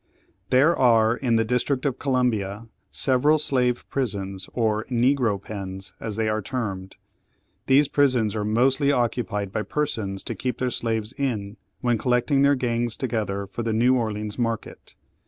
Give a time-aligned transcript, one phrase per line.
[0.49, 6.27] THERE are, in the district of Columbia, several slave prisons, or "Negro pens," as they
[6.27, 6.95] are termed.
[7.67, 12.55] These prisons are mostly occupied by persons to keep their slaves in, when collecting their
[12.55, 14.95] gangs together for the New Orleans market.